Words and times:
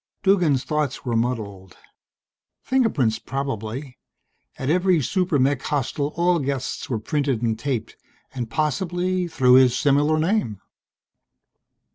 Duggan's 0.23 0.63
thoughts 0.63 1.05
were 1.05 1.15
muddled. 1.15 1.77
Fingerprints 2.63 3.19
probably; 3.19 3.99
at 4.57 4.67
every 4.67 4.99
super 4.99 5.37
mech 5.37 5.61
hostel 5.61 6.11
all 6.15 6.39
guests 6.39 6.89
were 6.89 6.97
printed 6.97 7.43
and 7.43 7.59
taped, 7.59 7.97
and 8.33 8.49
possibly 8.49 9.27
through 9.27 9.53
his 9.53 9.77
similar 9.77 10.17
name. 10.17 10.59